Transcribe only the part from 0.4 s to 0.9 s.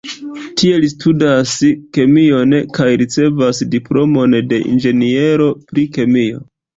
Tie li